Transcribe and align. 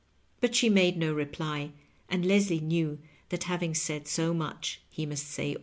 But 0.39 0.55
she 0.55 0.67
made 0.67 0.97
no 0.97 1.13
reply, 1.13 1.73
and 2.09 2.25
Leslie 2.25 2.59
knew 2.59 2.97
that 3.29 3.43
having 3.43 3.75
said 3.75 4.07
so 4.07 4.33
much 4.33 4.81
he 4.89 5.05
must 5.05 5.27
say 5.27 5.53
aU. 5.53 5.59